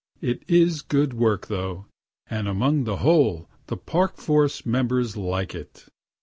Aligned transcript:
It 0.19 0.41
is 0.47 0.81
good 0.81 1.13
work, 1.13 1.45
though; 1.45 1.85
and 2.27 2.47
upon 2.47 2.85
the 2.85 2.95
whole, 3.05 3.47
the 3.67 3.77
Park 3.77 4.17
force 4.17 4.65
members 4.65 5.15
like 5.15 5.53
it. 5.53 5.89